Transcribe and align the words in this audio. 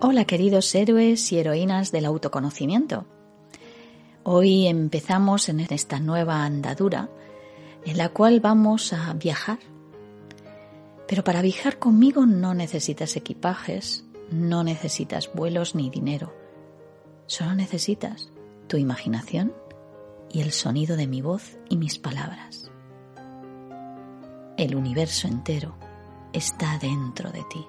Hola 0.00 0.26
queridos 0.26 0.72
héroes 0.76 1.32
y 1.32 1.40
heroínas 1.40 1.90
del 1.90 2.04
autoconocimiento. 2.04 3.04
Hoy 4.22 4.68
empezamos 4.68 5.48
en 5.48 5.58
esta 5.58 5.98
nueva 5.98 6.44
andadura 6.44 7.10
en 7.84 7.98
la 7.98 8.10
cual 8.10 8.38
vamos 8.38 8.92
a 8.92 9.12
viajar. 9.14 9.58
Pero 11.08 11.24
para 11.24 11.42
viajar 11.42 11.80
conmigo 11.80 12.26
no 12.26 12.54
necesitas 12.54 13.16
equipajes, 13.16 14.04
no 14.30 14.62
necesitas 14.62 15.32
vuelos 15.34 15.74
ni 15.74 15.90
dinero. 15.90 16.32
Solo 17.26 17.56
necesitas 17.56 18.30
tu 18.68 18.76
imaginación 18.76 19.52
y 20.30 20.42
el 20.42 20.52
sonido 20.52 20.96
de 20.96 21.08
mi 21.08 21.22
voz 21.22 21.58
y 21.68 21.76
mis 21.76 21.98
palabras. 21.98 22.70
El 24.56 24.76
universo 24.76 25.26
entero 25.26 25.74
está 26.32 26.78
dentro 26.78 27.32
de 27.32 27.42
ti. 27.50 27.66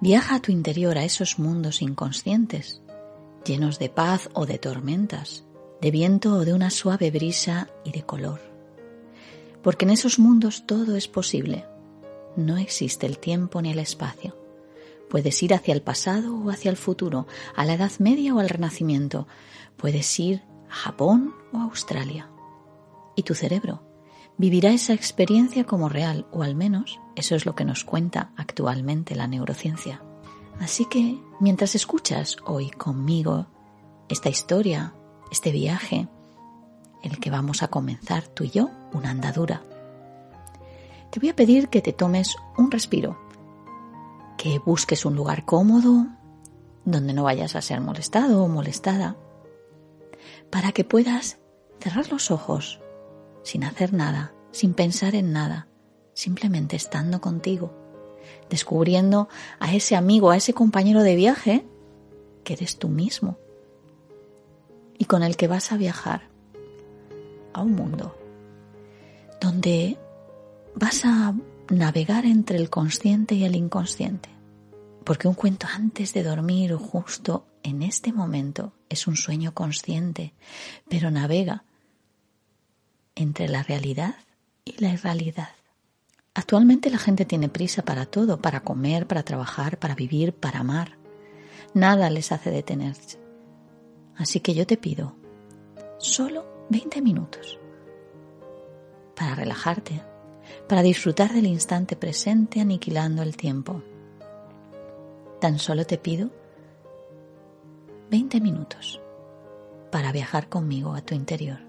Viaja 0.00 0.36
a 0.36 0.40
tu 0.40 0.52
interior 0.52 0.96
a 0.96 1.04
esos 1.04 1.40
mundos 1.40 1.82
inconscientes, 1.82 2.82
llenos 3.44 3.80
de 3.80 3.88
paz 3.88 4.30
o 4.32 4.46
de 4.46 4.58
tormentas, 4.58 5.44
de 5.80 5.90
viento 5.90 6.34
o 6.34 6.44
de 6.44 6.54
una 6.54 6.70
suave 6.70 7.10
brisa 7.10 7.68
y 7.84 7.90
de 7.90 8.04
color. 8.04 8.40
Porque 9.60 9.86
en 9.86 9.90
esos 9.90 10.20
mundos 10.20 10.66
todo 10.66 10.94
es 10.94 11.08
posible. 11.08 11.64
No 12.36 12.58
existe 12.58 13.06
el 13.06 13.18
tiempo 13.18 13.60
ni 13.60 13.72
el 13.72 13.80
espacio. 13.80 14.36
Puedes 15.10 15.42
ir 15.42 15.52
hacia 15.52 15.74
el 15.74 15.82
pasado 15.82 16.36
o 16.36 16.50
hacia 16.50 16.70
el 16.70 16.76
futuro, 16.76 17.26
a 17.56 17.64
la 17.64 17.74
Edad 17.74 17.90
Media 17.98 18.36
o 18.36 18.38
al 18.38 18.48
Renacimiento. 18.48 19.26
Puedes 19.76 20.20
ir 20.20 20.42
a 20.70 20.74
Japón 20.74 21.34
o 21.52 21.58
a 21.58 21.64
Australia. 21.64 22.30
Y 23.16 23.24
tu 23.24 23.34
cerebro 23.34 23.87
vivirá 24.38 24.70
esa 24.70 24.94
experiencia 24.94 25.64
como 25.64 25.88
real, 25.88 26.26
o 26.32 26.42
al 26.42 26.54
menos 26.54 27.00
eso 27.16 27.34
es 27.34 27.44
lo 27.44 27.54
que 27.54 27.64
nos 27.64 27.84
cuenta 27.84 28.30
actualmente 28.36 29.16
la 29.16 29.26
neurociencia. 29.26 30.00
Así 30.60 30.86
que, 30.86 31.20
mientras 31.40 31.74
escuchas 31.74 32.36
hoy 32.46 32.70
conmigo 32.70 33.46
esta 34.08 34.28
historia, 34.28 34.94
este 35.30 35.52
viaje, 35.52 36.08
el 37.02 37.18
que 37.18 37.30
vamos 37.30 37.62
a 37.62 37.68
comenzar 37.68 38.26
tú 38.28 38.44
y 38.44 38.50
yo, 38.50 38.70
una 38.92 39.10
andadura, 39.10 39.62
te 41.10 41.20
voy 41.20 41.28
a 41.28 41.36
pedir 41.36 41.68
que 41.68 41.82
te 41.82 41.92
tomes 41.92 42.36
un 42.56 42.70
respiro, 42.70 43.18
que 44.36 44.60
busques 44.60 45.04
un 45.04 45.16
lugar 45.16 45.44
cómodo, 45.44 46.06
donde 46.84 47.12
no 47.12 47.24
vayas 47.24 47.56
a 47.56 47.62
ser 47.62 47.80
molestado 47.80 48.44
o 48.44 48.48
molestada, 48.48 49.16
para 50.50 50.72
que 50.72 50.84
puedas 50.84 51.38
cerrar 51.80 52.10
los 52.10 52.30
ojos 52.30 52.80
sin 53.48 53.64
hacer 53.64 53.94
nada, 53.94 54.34
sin 54.52 54.74
pensar 54.74 55.14
en 55.14 55.32
nada, 55.32 55.68
simplemente 56.12 56.76
estando 56.76 57.22
contigo, 57.22 57.72
descubriendo 58.50 59.30
a 59.58 59.74
ese 59.74 59.96
amigo, 59.96 60.30
a 60.30 60.36
ese 60.36 60.52
compañero 60.52 61.02
de 61.02 61.16
viaje 61.16 61.64
que 62.44 62.52
eres 62.52 62.78
tú 62.78 62.90
mismo 62.90 63.38
y 64.98 65.06
con 65.06 65.22
el 65.22 65.38
que 65.38 65.48
vas 65.48 65.72
a 65.72 65.78
viajar 65.78 66.28
a 67.54 67.62
un 67.62 67.72
mundo 67.74 68.14
donde 69.40 69.96
vas 70.74 71.06
a 71.06 71.34
navegar 71.70 72.26
entre 72.26 72.58
el 72.58 72.68
consciente 72.68 73.34
y 73.34 73.44
el 73.44 73.56
inconsciente. 73.56 74.28
Porque 75.04 75.26
un 75.26 75.32
cuento 75.32 75.66
antes 75.72 76.12
de 76.12 76.22
dormir 76.22 76.74
justo 76.74 77.46
en 77.62 77.82
este 77.82 78.12
momento 78.12 78.74
es 78.90 79.06
un 79.06 79.16
sueño 79.16 79.54
consciente, 79.54 80.34
pero 80.90 81.10
navega 81.10 81.64
entre 83.18 83.48
la 83.48 83.62
realidad 83.62 84.14
y 84.64 84.80
la 84.82 84.90
irrealidad. 84.90 85.48
Actualmente 86.34 86.88
la 86.88 86.98
gente 86.98 87.24
tiene 87.24 87.48
prisa 87.48 87.82
para 87.82 88.06
todo, 88.06 88.40
para 88.40 88.60
comer, 88.60 89.06
para 89.06 89.24
trabajar, 89.24 89.78
para 89.78 89.96
vivir, 89.96 90.32
para 90.32 90.60
amar. 90.60 90.96
Nada 91.74 92.10
les 92.10 92.30
hace 92.30 92.50
detenerse. 92.50 93.18
Así 94.16 94.38
que 94.40 94.54
yo 94.54 94.66
te 94.66 94.76
pido 94.76 95.16
solo 95.98 96.66
20 96.70 97.02
minutos 97.02 97.58
para 99.16 99.34
relajarte, 99.34 100.00
para 100.68 100.82
disfrutar 100.82 101.32
del 101.32 101.46
instante 101.46 101.96
presente 101.96 102.60
aniquilando 102.60 103.22
el 103.22 103.36
tiempo. 103.36 103.82
Tan 105.40 105.58
solo 105.58 105.84
te 105.86 105.98
pido 105.98 106.30
20 108.10 108.40
minutos 108.40 109.00
para 109.90 110.12
viajar 110.12 110.48
conmigo 110.48 110.94
a 110.94 111.00
tu 111.00 111.14
interior. 111.14 111.67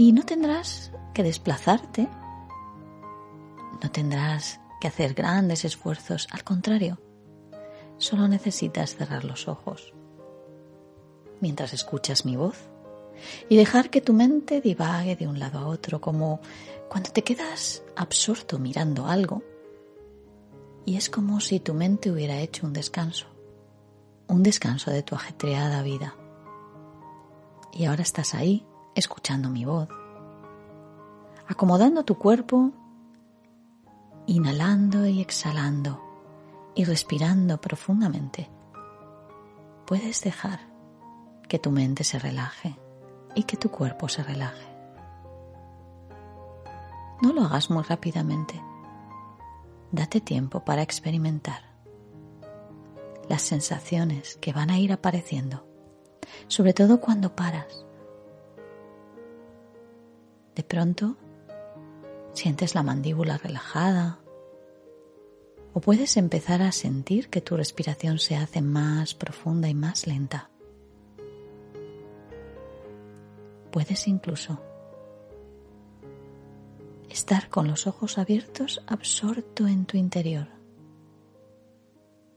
Y 0.00 0.12
no 0.12 0.22
tendrás 0.22 0.92
que 1.12 1.22
desplazarte, 1.22 2.08
no 3.82 3.90
tendrás 3.90 4.58
que 4.80 4.88
hacer 4.88 5.12
grandes 5.12 5.66
esfuerzos, 5.66 6.26
al 6.30 6.42
contrario, 6.42 6.98
solo 7.98 8.26
necesitas 8.26 8.96
cerrar 8.96 9.26
los 9.26 9.46
ojos 9.46 9.92
mientras 11.42 11.74
escuchas 11.74 12.24
mi 12.24 12.34
voz 12.34 12.56
y 13.50 13.58
dejar 13.58 13.90
que 13.90 14.00
tu 14.00 14.14
mente 14.14 14.62
divague 14.62 15.16
de 15.16 15.28
un 15.28 15.38
lado 15.38 15.58
a 15.58 15.66
otro 15.66 16.00
como 16.00 16.40
cuando 16.88 17.10
te 17.10 17.22
quedas 17.22 17.82
absorto 17.94 18.58
mirando 18.58 19.06
algo 19.06 19.42
y 20.86 20.96
es 20.96 21.10
como 21.10 21.40
si 21.40 21.60
tu 21.60 21.74
mente 21.74 22.10
hubiera 22.10 22.40
hecho 22.40 22.66
un 22.66 22.72
descanso, 22.72 23.26
un 24.28 24.42
descanso 24.42 24.90
de 24.90 25.02
tu 25.02 25.14
ajetreada 25.14 25.82
vida. 25.82 26.16
Y 27.74 27.84
ahora 27.84 28.00
estás 28.00 28.32
ahí 28.32 28.64
escuchando 28.94 29.48
mi 29.50 29.64
voz, 29.64 29.88
acomodando 31.46 32.04
tu 32.04 32.16
cuerpo, 32.16 32.72
inhalando 34.26 35.06
y 35.06 35.20
exhalando 35.20 36.00
y 36.74 36.84
respirando 36.84 37.60
profundamente. 37.60 38.50
Puedes 39.86 40.20
dejar 40.22 40.60
que 41.48 41.58
tu 41.58 41.70
mente 41.70 42.04
se 42.04 42.18
relaje 42.18 42.78
y 43.34 43.42
que 43.42 43.56
tu 43.56 43.70
cuerpo 43.70 44.08
se 44.08 44.22
relaje. 44.22 44.68
No 47.22 47.32
lo 47.32 47.42
hagas 47.42 47.70
muy 47.70 47.82
rápidamente. 47.82 48.62
Date 49.92 50.20
tiempo 50.20 50.64
para 50.64 50.82
experimentar 50.82 51.62
las 53.28 53.42
sensaciones 53.42 54.36
que 54.36 54.52
van 54.52 54.70
a 54.70 54.78
ir 54.78 54.92
apareciendo, 54.92 55.66
sobre 56.48 56.72
todo 56.72 57.00
cuando 57.00 57.34
paras. 57.34 57.86
De 60.60 60.64
pronto 60.64 61.16
sientes 62.34 62.74
la 62.74 62.82
mandíbula 62.82 63.38
relajada 63.38 64.18
o 65.72 65.80
puedes 65.80 66.18
empezar 66.18 66.60
a 66.60 66.70
sentir 66.70 67.30
que 67.30 67.40
tu 67.40 67.56
respiración 67.56 68.18
se 68.18 68.36
hace 68.36 68.60
más 68.60 69.14
profunda 69.14 69.70
y 69.70 69.74
más 69.74 70.06
lenta. 70.06 70.50
Puedes 73.72 74.06
incluso 74.06 74.60
estar 77.08 77.48
con 77.48 77.66
los 77.66 77.86
ojos 77.86 78.18
abiertos 78.18 78.82
absorto 78.86 79.66
en 79.66 79.86
tu 79.86 79.96
interior 79.96 80.48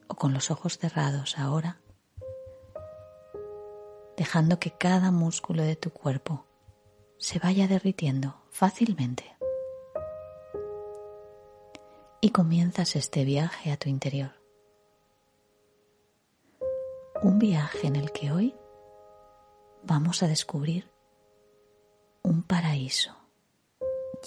o 0.08 0.16
con 0.16 0.34
los 0.34 0.50
ojos 0.50 0.78
cerrados 0.78 1.38
ahora, 1.38 1.82
dejando 4.16 4.60
que 4.60 4.72
cada 4.72 5.12
músculo 5.12 5.64
de 5.64 5.76
tu 5.76 5.90
cuerpo 5.90 6.46
se 7.24 7.40
vaya 7.40 7.70
derritiendo 7.70 8.36
fácilmente. 8.50 9.24
Y 12.20 12.32
comienzas 12.32 12.98
este 12.98 13.24
viaje 13.24 13.72
a 13.72 13.78
tu 13.78 13.88
interior. 13.88 14.32
Un 17.22 17.40
viaje 17.40 17.88
en 17.88 17.96
el 17.96 18.12
que 18.12 18.34
hoy 18.34 18.54
vamos 19.84 20.22
a 20.22 20.28
descubrir 20.28 20.92
un 22.24 22.44
paraíso 22.44 23.16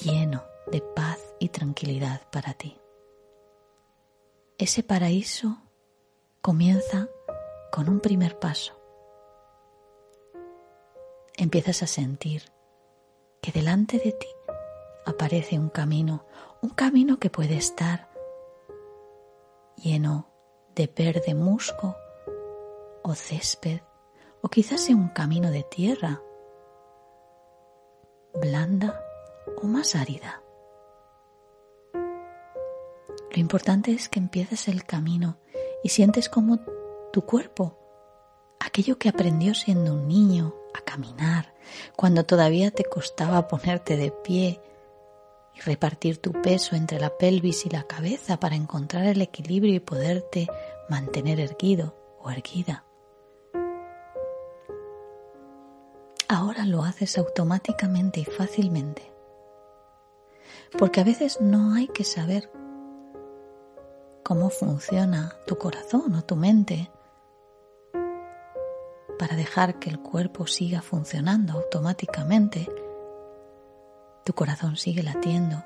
lleno 0.03 0.43
de 0.67 0.81
paz 0.81 1.19
y 1.39 1.51
tranquilidad 1.51 2.27
para 2.31 2.55
ti. 2.55 2.81
Ese 4.56 4.82
paraíso 4.82 5.59
comienza 6.41 7.11
con 7.70 7.91
un 7.91 8.00
primer 8.00 8.38
paso. 8.38 8.73
Empiezas 11.37 11.82
a 11.82 11.87
sentir 11.87 12.56
que 13.46 13.52
delante 13.52 14.00
de 14.00 14.10
ti 14.10 14.26
aparece 15.04 15.56
un 15.56 15.69
camino, 15.69 16.26
un 16.62 16.70
camino 16.70 17.20
que 17.20 17.31
puede 17.31 17.56
estar 17.56 18.08
lleno 19.76 20.28
de 20.75 20.88
verde 20.88 21.32
musgo 21.32 21.94
o 23.04 23.14
césped, 23.14 23.82
o 24.43 24.48
quizás 24.48 24.81
sea 24.81 24.96
un 24.96 25.10
camino 25.10 25.52
de 25.52 25.62
tierra 25.62 26.20
blanda 28.34 29.00
o 29.62 29.69
más 29.69 29.94
árida. 29.94 30.43
Lo 31.93 33.38
importante 33.38 33.93
es 33.93 34.08
que 34.08 34.19
empieces 34.19 34.66
el 34.66 34.82
camino 34.82 35.38
y 35.84 35.90
sientes 35.90 36.28
como 36.28 36.58
tu 37.12 37.25
cuerpo, 37.25 37.78
aquello 38.67 38.99
que 38.99 39.09
aprendió 39.09 39.55
siendo 39.55 39.95
un 39.95 40.09
niño 40.09 40.55
a 40.75 40.81
caminar, 40.81 41.55
cuando 41.95 42.25
todavía 42.25 42.71
te 42.71 42.85
costaba 42.85 43.49
ponerte 43.49 43.97
de 43.97 44.11
pie, 44.11 44.61
y 45.55 45.61
repartir 45.61 46.19
tu 46.19 46.33
peso 46.33 46.77
entre 46.77 47.01
la 47.01 47.17
pelvis 47.17 47.65
y 47.65 47.71
la 47.71 47.85
cabeza 47.85 48.39
para 48.39 48.57
encontrar 48.57 49.07
el 49.07 49.23
equilibrio 49.23 49.75
y 49.75 49.81
poderte 49.81 50.49
mantener 50.91 51.41
erguido 51.41 51.97
o 52.21 52.31
erguida. 52.31 52.85
Ahora 56.29 56.67
lo 56.67 56.83
haces 56.83 57.17
automáticamente 57.17 58.21
y 58.21 58.25
fácilmente. 58.25 59.11
Porque 60.77 61.01
a 61.01 61.05
veces 61.05 61.41
no 61.41 61.75
hay 61.75 61.87
que 61.89 62.05
saber 62.05 62.51
cómo 64.23 64.51
funciona 64.51 65.39
tu 65.47 65.57
corazón 65.57 66.15
o 66.17 66.23
tu 66.23 66.37
mente 66.37 66.91
para 69.26 69.37
dejar 69.37 69.81
que 69.81 69.90
el 69.90 69.99
cuerpo 69.99 70.46
siga 70.46 70.82
funcionando 70.82 71.55
automáticamente 71.55 72.69
tu 74.25 74.32
corazón 74.34 74.76
sigue 74.76 75.02
latiendo. 75.02 75.64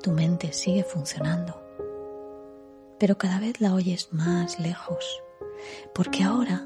Tu 0.00 0.12
mente 0.12 0.52
sigue 0.52 0.84
funcionando. 0.84 1.60
Pero 3.00 3.18
cada 3.18 3.40
vez 3.40 3.60
la 3.60 3.74
oyes 3.74 4.12
más 4.12 4.60
lejos. 4.60 5.20
Porque 5.92 6.22
ahora 6.22 6.64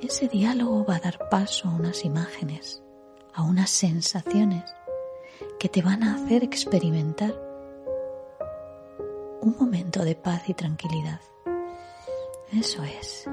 ese 0.00 0.28
diálogo 0.28 0.84
va 0.84 0.96
a 0.96 1.00
dar 1.00 1.28
paso 1.28 1.66
a 1.66 1.72
unas 1.72 2.04
imágenes, 2.04 2.84
a 3.34 3.42
unas 3.42 3.68
sensaciones 3.68 4.62
que 5.58 5.68
te 5.68 5.82
van 5.82 6.04
a 6.04 6.14
hacer 6.14 6.44
experimentar 6.44 7.34
un 9.40 9.56
momento 9.58 10.04
de 10.04 10.14
paz 10.14 10.48
y 10.48 10.54
tranquilidad. 10.54 11.20
Eso 12.52 12.84
es. 12.84 13.28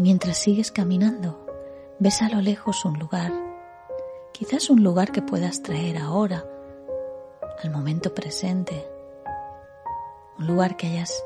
Y 0.00 0.02
mientras 0.02 0.38
sigues 0.38 0.72
caminando, 0.72 1.46
ves 1.98 2.22
a 2.22 2.30
lo 2.30 2.40
lejos 2.40 2.86
un 2.86 2.98
lugar 2.98 3.50
Quizás 4.32 4.70
un 4.70 4.82
lugar 4.82 5.12
que 5.12 5.20
puedas 5.20 5.62
traer 5.62 5.98
ahora, 5.98 6.46
al 7.62 7.70
momento 7.70 8.14
presente. 8.14 8.88
Un 10.38 10.46
lugar 10.46 10.78
que 10.78 10.86
hayas, 10.86 11.22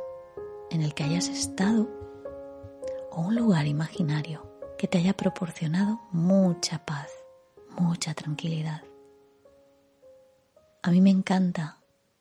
en 0.73 0.83
el 0.83 0.95
que 0.95 1.05
hayas 1.05 1.29
estado 1.29 1.89
o 3.13 3.21
un 3.21 3.37
lugar 3.37 3.69
imaginario 3.69 4.51
que 4.77 4.89
te 4.89 4.99
haya 4.99 5.17
proporcionado 5.17 6.01
mucha 6.11 6.85
paz, 6.85 7.13
mucha 7.79 8.15
tranquilidad. 8.15 8.83
A 10.83 10.91
mí 10.91 11.01
me 11.01 11.11
encanta 11.11 11.79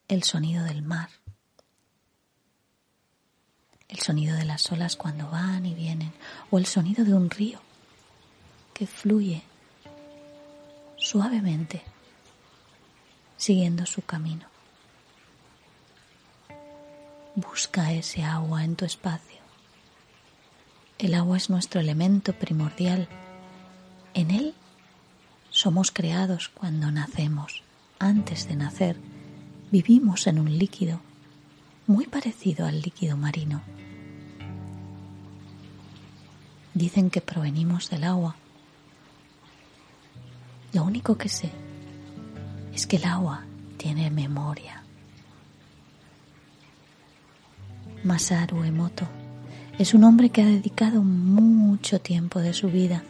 el 0.07 0.21
sonido 0.21 0.63
del 0.63 0.83
mar, 0.83 1.09
el 3.93 3.99
sonido 3.99 4.35
de 4.35 4.45
las 4.45 4.71
olas 4.71 4.95
cuando 4.95 5.29
van 5.29 5.67
y 5.67 5.75
vienen, 5.75 6.11
o 6.49 6.57
el 6.57 6.65
sonido 6.65 7.05
de 7.05 7.13
un 7.13 7.29
río 7.29 7.59
que 8.73 8.87
fluye 8.87 9.43
suavemente, 10.97 11.83
siguiendo 13.37 13.85
su 13.85 14.01
camino. 14.01 14.47
Busca 17.35 17.91
ese 17.91 18.23
agua 18.23 18.63
en 18.63 18.75
tu 18.75 18.83
espacio. 18.85 19.41
El 20.97 21.13
agua 21.13 21.37
es 21.37 21.51
nuestro 21.51 21.79
elemento 21.79 22.33
primordial. 22.33 23.07
En 24.15 24.31
él 24.31 24.55
somos 25.51 25.91
creados 25.91 26.49
cuando 26.49 26.89
nacemos. 26.91 27.61
Antes 27.99 28.47
de 28.47 28.55
nacer, 28.55 28.97
vivimos 29.71 30.25
en 30.25 30.39
un 30.39 30.57
líquido 30.57 30.99
muy 31.85 32.07
parecido 32.07 32.65
al 32.65 32.81
líquido 32.81 33.17
marino. 33.17 33.61
Dicen 36.73 37.09
que 37.09 37.21
provenimos 37.21 37.89
del 37.89 38.03
agua 38.03 38.35
lo 40.73 40.83
único 40.83 41.15
que 41.19 41.29
sé 41.29 41.51
es 42.73 42.87
que 42.87 42.95
el 42.95 43.05
agua 43.05 43.43
tiene 43.77 44.09
memoria. 44.09 44.81
Masaru 48.03 48.63
Emoto 48.63 49.07
es 49.77 49.93
un 49.93 50.03
hombre 50.03 50.29
que 50.29 50.41
ha 50.41 50.45
dedicado 50.45 51.03
mucho 51.03 52.01
tiempo 52.01 52.39
de 52.39 52.53
su 52.53 52.69
vida 52.69 53.03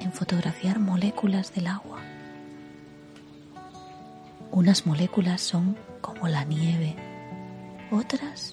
en 0.00 0.12
fotografiar 0.12 0.78
moléculas 0.78 1.54
del 1.54 1.68
agua. 1.68 2.00
Unas 4.52 4.86
moléculas 4.86 5.40
son 5.40 5.74
como 6.02 6.28
la 6.28 6.44
nieve, 6.44 6.96
otras 7.90 8.52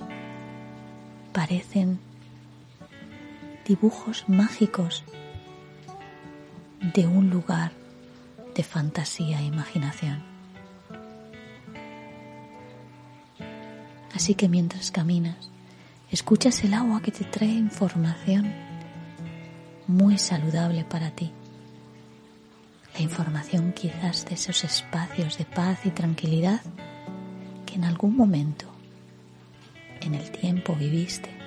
parecen 1.33 1.99
dibujos 3.65 4.25
mágicos 4.27 5.03
de 6.93 7.07
un 7.07 7.29
lugar 7.29 7.71
de 8.55 8.63
fantasía 8.63 9.39
e 9.39 9.45
imaginación. 9.45 10.21
Así 14.13 14.35
que 14.35 14.47
mientras 14.47 14.91
caminas, 14.91 15.49
escuchas 16.11 16.63
el 16.63 16.73
agua 16.73 17.01
que 17.01 17.11
te 17.11 17.23
trae 17.23 17.49
información 17.49 18.53
muy 19.87 20.17
saludable 20.17 20.83
para 20.83 21.11
ti. 21.11 21.31
La 22.93 23.01
información 23.01 23.73
quizás 23.73 24.25
de 24.25 24.35
esos 24.35 24.63
espacios 24.63 25.37
de 25.37 25.45
paz 25.45 25.79
y 25.85 25.89
tranquilidad 25.89 26.61
que 27.65 27.75
en 27.75 27.85
algún 27.85 28.15
momento 28.15 28.67
en 30.01 30.13
el 30.13 30.29
tiempo 30.31 30.75
viviste. 30.75 31.42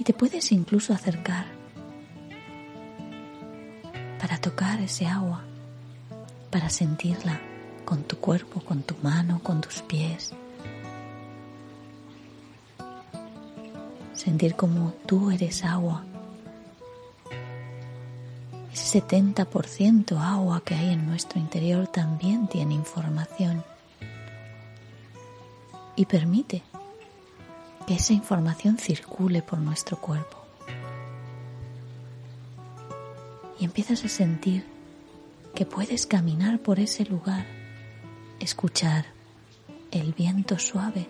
Y 0.00 0.02
te 0.02 0.14
puedes 0.14 0.50
incluso 0.50 0.94
acercar 0.94 1.44
para 4.18 4.38
tocar 4.38 4.80
ese 4.80 5.06
agua, 5.06 5.42
para 6.50 6.70
sentirla 6.70 7.38
con 7.84 8.04
tu 8.04 8.16
cuerpo, 8.16 8.62
con 8.62 8.82
tu 8.82 8.94
mano, 9.02 9.42
con 9.42 9.60
tus 9.60 9.82
pies. 9.82 10.32
Sentir 14.14 14.54
como 14.54 14.94
tú 15.04 15.30
eres 15.30 15.62
agua. 15.66 16.02
Ese 18.72 19.02
70% 19.02 20.18
agua 20.18 20.62
que 20.64 20.76
hay 20.76 20.94
en 20.94 21.06
nuestro 21.06 21.38
interior 21.38 21.86
también 21.88 22.46
tiene 22.46 22.72
información 22.72 23.62
y 25.94 26.06
permite 26.06 26.62
que 27.86 27.94
esa 27.94 28.12
información 28.12 28.78
circule 28.78 29.42
por 29.42 29.58
nuestro 29.58 30.00
cuerpo. 30.00 30.38
Y 33.58 33.64
empiezas 33.64 34.04
a 34.04 34.08
sentir 34.08 34.64
que 35.54 35.66
puedes 35.66 36.06
caminar 36.06 36.60
por 36.60 36.80
ese 36.80 37.04
lugar, 37.04 37.46
escuchar 38.38 39.06
el 39.90 40.12
viento 40.12 40.58
suave, 40.58 41.06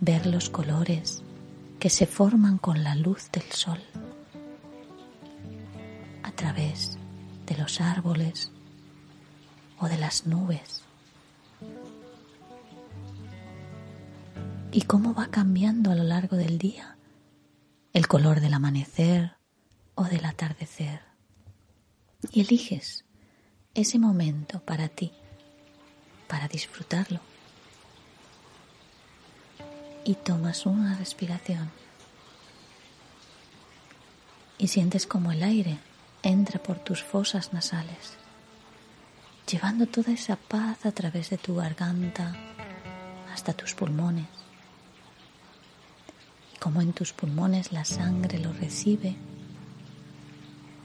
ver 0.00 0.26
los 0.26 0.48
colores 0.48 1.22
que 1.78 1.90
se 1.90 2.06
forman 2.06 2.58
con 2.58 2.82
la 2.82 2.94
luz 2.94 3.30
del 3.32 3.50
sol 3.50 3.80
a 6.22 6.30
través 6.32 6.98
de 7.46 7.56
los 7.56 7.80
árboles 7.80 8.50
o 9.80 9.88
de 9.88 9.98
las 9.98 10.26
nubes. 10.26 10.87
Y 14.78 14.82
cómo 14.82 15.12
va 15.12 15.26
cambiando 15.26 15.90
a 15.90 15.96
lo 15.96 16.04
largo 16.04 16.36
del 16.36 16.56
día 16.56 16.96
el 17.92 18.06
color 18.06 18.40
del 18.40 18.54
amanecer 18.54 19.32
o 19.96 20.04
del 20.04 20.24
atardecer. 20.24 21.00
Y 22.30 22.42
eliges 22.42 23.04
ese 23.74 23.98
momento 23.98 24.60
para 24.60 24.86
ti, 24.88 25.10
para 26.28 26.46
disfrutarlo. 26.46 27.18
Y 30.04 30.14
tomas 30.14 30.64
una 30.64 30.96
respiración. 30.96 31.72
Y 34.58 34.68
sientes 34.68 35.08
como 35.08 35.32
el 35.32 35.42
aire 35.42 35.80
entra 36.22 36.62
por 36.62 36.78
tus 36.78 37.02
fosas 37.02 37.52
nasales, 37.52 38.12
llevando 39.50 39.86
toda 39.86 40.12
esa 40.12 40.36
paz 40.36 40.86
a 40.86 40.92
través 40.92 41.30
de 41.30 41.38
tu 41.38 41.56
garganta 41.56 42.36
hasta 43.32 43.54
tus 43.54 43.74
pulmones 43.74 44.28
como 46.58 46.82
en 46.82 46.92
tus 46.92 47.12
pulmones 47.12 47.72
la 47.72 47.84
sangre 47.84 48.38
lo 48.38 48.52
recibe 48.52 49.16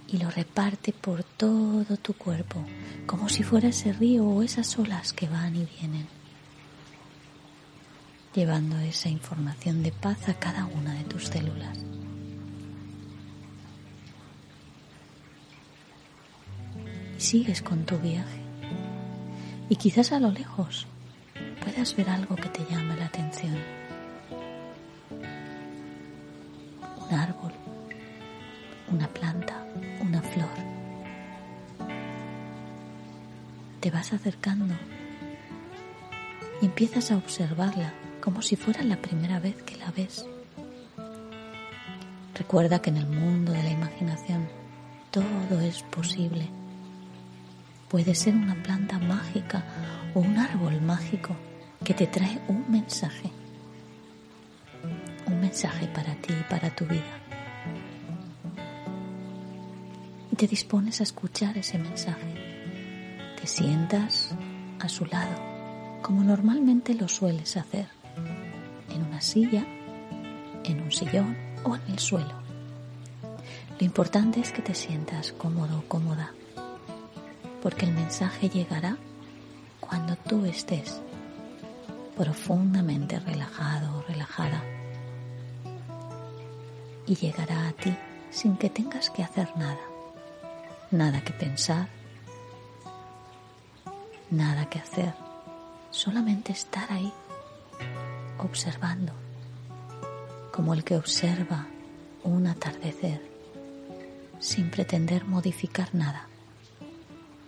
y 0.08 0.18
lo 0.18 0.30
reparte 0.30 0.94
por 0.94 1.24
todo 1.24 1.98
tu 1.98 2.14
cuerpo, 2.14 2.64
como 3.08 3.30
si 3.30 3.42
fuera 3.42 3.70
ese 3.70 3.94
río 3.94 4.26
o 4.26 4.44
esas 4.44 4.78
olas 4.78 5.12
que 5.12 5.28
van 5.28 5.56
y 5.56 5.66
vienen, 5.66 6.08
llevando 8.36 8.78
esa 8.78 9.10
información 9.10 9.82
de 9.82 9.92
paz 9.92 10.30
a 10.30 10.36
cada 10.36 10.66
una 10.66 10.94
de 10.94 11.04
tus 11.06 11.26
células. 11.26 11.80
Y 17.18 17.22
sigues 17.22 17.62
con 17.62 17.86
tu 17.86 17.98
viaje. 17.98 18.42
Y 19.70 19.78
quizás 19.78 20.12
a 20.12 20.20
lo 20.20 20.30
lejos 20.30 20.86
puedas 21.64 21.96
ver 21.96 22.10
algo 22.10 22.36
que 22.36 22.50
te 22.50 22.66
llame 22.70 22.96
la 22.98 23.06
atención 23.06 23.23
acercando 34.12 34.76
y 36.62 36.66
empiezas 36.66 37.12
a 37.12 37.18
observarla 37.18 37.94
como 38.20 38.42
si 38.42 38.56
fuera 38.56 38.84
la 38.84 38.98
primera 38.98 39.40
vez 39.40 39.62
que 39.64 39.78
la 39.78 39.92
ves. 39.92 40.26
Recuerda 42.36 42.82
que 42.82 42.90
en 42.90 42.98
el 42.98 43.08
mundo 43.08 43.52
de 43.52 43.64
la 43.64 43.70
imaginación 43.70 44.50
todo 45.12 45.62
es 45.62 45.84
posible. 45.84 46.50
Puede 47.88 48.16
ser 48.16 48.36
una 48.36 48.62
planta 48.64 48.98
mágica 48.98 49.64
o 50.16 50.20
un 50.20 50.38
árbol 50.38 50.82
mágico 50.82 51.36
que 51.84 51.94
te 51.94 52.08
trae 52.08 52.42
un 52.48 52.66
mensaje. 52.70 53.30
Un 55.28 55.40
mensaje 55.40 55.88
para 55.88 56.16
ti 56.16 56.34
y 56.34 56.44
para 56.50 56.70
tu 56.76 56.86
vida. 56.86 57.20
Y 60.32 60.36
te 60.36 60.48
dispones 60.48 61.00
a 61.00 61.04
escuchar 61.04 61.58
ese 61.58 61.78
mensaje. 61.78 62.53
Te 63.44 63.48
sientas 63.48 64.30
a 64.80 64.88
su 64.88 65.06
lado, 65.06 65.36
como 66.02 66.24
normalmente 66.24 66.94
lo 66.96 67.10
sueles 67.10 67.58
hacer, 67.58 67.90
en 68.90 69.04
una 69.04 69.20
silla, 69.20 69.66
en 70.64 70.82
un 70.82 70.90
sillón 70.94 71.36
o 71.66 71.76
en 71.76 71.82
el 71.90 72.00
suelo. 72.00 72.32
Lo 73.78 73.86
importante 73.86 74.40
es 74.40 74.54
que 74.54 74.62
te 74.62 74.74
sientas 74.74 75.34
cómodo 75.34 75.80
o 75.80 75.90
cómoda, 75.90 76.32
porque 77.62 77.86
el 77.86 77.92
mensaje 77.92 78.48
llegará 78.48 78.96
cuando 79.82 80.16
tú 80.16 80.46
estés 80.46 81.02
profundamente 82.16 83.20
relajado 83.20 83.98
o 83.98 84.02
relajada 84.04 84.64
y 87.06 87.16
llegará 87.16 87.68
a 87.68 87.74
ti 87.74 87.94
sin 88.30 88.56
que 88.56 88.70
tengas 88.70 89.10
que 89.10 89.22
hacer 89.22 89.50
nada, 89.58 89.82
nada 90.92 91.20
que 91.20 91.34
pensar, 91.34 91.90
nada 94.34 94.70
que 94.70 94.80
hacer, 94.80 95.14
solamente 95.92 96.52
estar 96.52 96.92
ahí 96.92 97.12
observando, 98.40 99.14
como 100.52 100.74
el 100.74 100.84
que 100.84 100.96
observa 100.96 101.68
un 102.24 102.48
atardecer 102.48 103.22
sin 104.40 104.70
pretender 104.70 105.26
modificar 105.26 105.94
nada, 105.94 106.28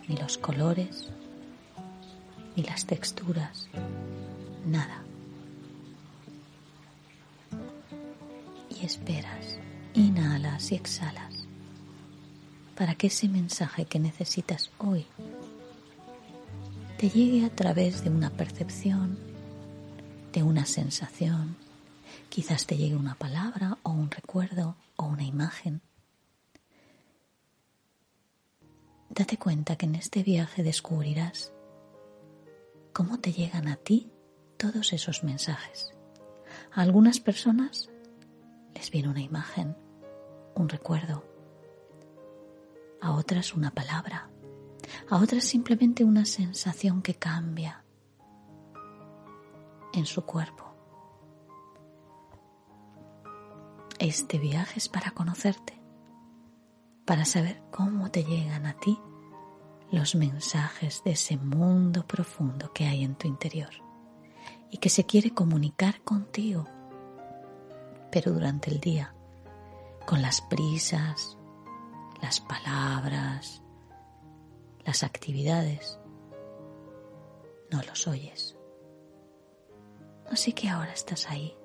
ni 0.08 0.16
los 0.16 0.38
colores, 0.38 1.08
ni 2.56 2.62
las 2.62 2.86
texturas, 2.86 3.68
nada. 4.64 5.02
Y 8.70 8.86
esperas, 8.86 9.58
inhalas 9.94 10.72
y 10.72 10.76
exhalas 10.76 11.46
para 12.76 12.94
que 12.94 13.06
ese 13.06 13.28
mensaje 13.28 13.86
que 13.86 13.98
necesitas 13.98 14.70
hoy 14.78 15.06
te 16.98 17.10
llegue 17.10 17.44
a 17.44 17.50
través 17.50 18.02
de 18.04 18.10
una 18.10 18.30
percepción, 18.30 19.18
de 20.32 20.42
una 20.42 20.64
sensación, 20.64 21.56
quizás 22.30 22.66
te 22.66 22.76
llegue 22.76 22.96
una 22.96 23.16
palabra 23.16 23.76
o 23.82 23.90
un 23.90 24.10
recuerdo 24.10 24.76
o 24.96 25.04
una 25.04 25.24
imagen. 25.24 25.82
Date 29.10 29.36
cuenta 29.36 29.76
que 29.76 29.84
en 29.84 29.94
este 29.94 30.22
viaje 30.22 30.62
descubrirás 30.62 31.52
cómo 32.94 33.18
te 33.18 33.32
llegan 33.32 33.68
a 33.68 33.76
ti 33.76 34.10
todos 34.56 34.94
esos 34.94 35.22
mensajes. 35.22 35.94
A 36.72 36.80
algunas 36.80 37.20
personas 37.20 37.90
les 38.74 38.90
viene 38.90 39.10
una 39.10 39.20
imagen, 39.20 39.76
un 40.54 40.68
recuerdo, 40.70 41.24
a 43.02 43.12
otras 43.12 43.54
una 43.54 43.70
palabra, 43.70 44.30
a 45.08 45.16
otras 45.16 45.44
simplemente 45.44 46.04
una 46.04 46.24
sensación 46.24 47.02
que 47.02 47.14
cambia 47.14 47.84
en 49.92 50.06
su 50.06 50.24
cuerpo. 50.24 50.64
Este 53.98 54.38
viaje 54.38 54.78
es 54.78 54.88
para 54.88 55.12
conocerte, 55.12 55.80
para 57.06 57.24
saber 57.24 57.62
cómo 57.70 58.10
te 58.10 58.24
llegan 58.24 58.66
a 58.66 58.74
ti 58.74 58.98
los 59.90 60.14
mensajes 60.14 61.02
de 61.04 61.12
ese 61.12 61.36
mundo 61.36 62.06
profundo 62.06 62.72
que 62.72 62.86
hay 62.86 63.04
en 63.04 63.14
tu 63.14 63.28
interior 63.28 63.70
y 64.70 64.78
que 64.78 64.90
se 64.90 65.04
quiere 65.06 65.32
comunicar 65.32 66.02
contigo, 66.02 66.66
pero 68.10 68.32
durante 68.32 68.70
el 68.70 68.80
día, 68.80 69.14
con 70.06 70.20
las 70.22 70.40
prisas, 70.42 71.38
las 72.20 72.40
palabras, 72.40 73.62
las 74.86 75.02
actividades, 75.02 75.98
no 77.72 77.82
los 77.82 78.06
oyes. 78.06 78.56
Así 80.30 80.52
que 80.52 80.68
ahora 80.68 80.92
estás 80.92 81.28
ahí, 81.28 81.56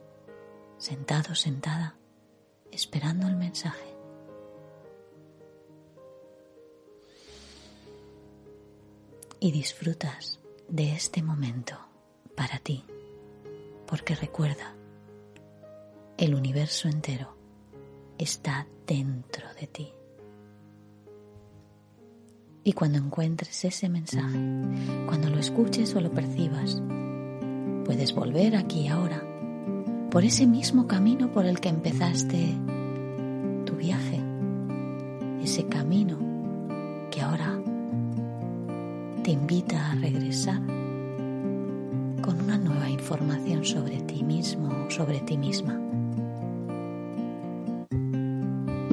sentado, 0.77 1.35
sentada, 1.35 1.95
esperando 2.71 3.27
el 3.27 3.35
mensaje. 3.35 3.95
Y 9.39 9.51
disfrutas 9.51 10.39
de 10.67 10.93
este 10.93 11.21
momento 11.21 11.77
para 12.35 12.57
ti, 12.59 12.83
porque 13.85 14.15
recuerda, 14.15 14.75
el 16.17 16.33
universo 16.33 16.87
entero 16.87 17.35
está 18.17 18.67
dentro 18.85 19.51
de 19.59 19.67
ti. 19.67 19.93
Y 22.63 22.73
cuando 22.73 22.99
encuentres 22.99 23.65
ese 23.65 23.89
mensaje, 23.89 24.37
cuando 25.07 25.29
lo 25.31 25.39
escuches 25.39 25.95
o 25.95 26.01
lo 26.01 26.11
percibas, 26.11 26.79
puedes 27.85 28.13
volver 28.13 28.55
aquí 28.55 28.87
ahora, 28.87 29.23
por 30.11 30.23
ese 30.23 30.45
mismo 30.45 30.85
camino 30.85 31.31
por 31.31 31.47
el 31.47 31.59
que 31.59 31.69
empezaste 31.69 32.55
tu 33.65 33.73
viaje, 33.73 34.21
ese 35.41 35.65
camino 35.65 36.19
que 37.09 37.21
ahora 37.21 37.59
te 39.23 39.31
invita 39.31 39.91
a 39.91 39.95
regresar 39.95 40.61
con 42.21 42.41
una 42.43 42.59
nueva 42.59 42.89
información 42.91 43.65
sobre 43.65 44.01
ti 44.01 44.23
mismo 44.23 44.69
o 44.85 44.91
sobre 44.91 45.19
ti 45.21 45.35
misma. 45.35 45.79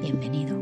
Bienvenido. 0.00 0.58